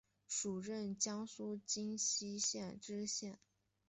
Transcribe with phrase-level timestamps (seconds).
[0.27, 3.37] 署任江苏荆溪县知县。